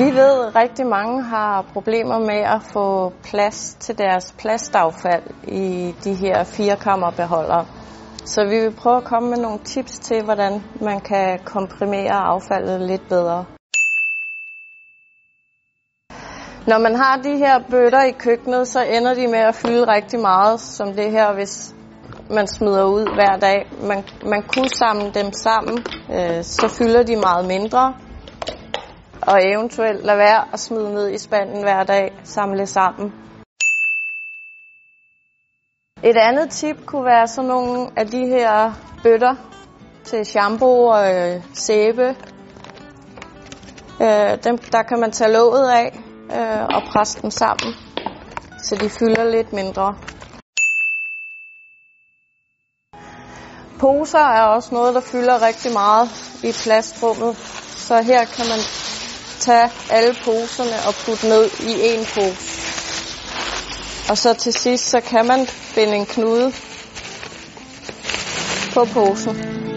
[0.00, 5.94] Vi ved, at rigtig mange har problemer med at få plads til deres plastaffald i
[6.04, 7.66] de her firekammerbeholdere.
[8.24, 12.80] Så vi vil prøve at komme med nogle tips til, hvordan man kan komprimere affaldet
[12.80, 13.44] lidt bedre.
[16.66, 20.20] Når man har de her bøtter i køkkenet, så ender de med at fylde rigtig
[20.20, 21.74] meget, som det her, hvis
[22.30, 23.70] man smider ud hver dag.
[23.88, 25.78] Man, man kunne samle dem sammen,
[26.16, 27.94] øh, så fylder de meget mindre.
[29.22, 33.12] Og eventuelt lade være at smide ned i spanden hver dag, samle sammen.
[36.02, 39.34] Et andet tip kunne være sådan nogle af de her bøtter
[40.04, 42.16] til shampoo og øh, sæbe.
[44.02, 46.00] Øh, dem, der kan man tage låget af
[46.36, 47.74] øh, og presse dem sammen,
[48.58, 49.96] så de fylder lidt mindre.
[53.80, 56.08] Poser er også noget, der fylder rigtig meget
[56.44, 57.36] i plastrummet,
[57.86, 58.60] så her kan man
[59.40, 62.36] tage alle poserne og putte ned i en pose.
[64.10, 66.52] Og så til sidst, så kan man binde en knude
[68.74, 69.69] på posen.